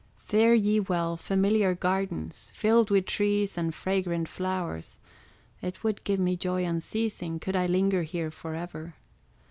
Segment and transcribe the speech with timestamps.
[0.17, 4.97] Fare ye well, familiar gardens Filled with trees and fragrant flowers;
[5.61, 8.95] It would give me joy unceasing, Could I linger here forever.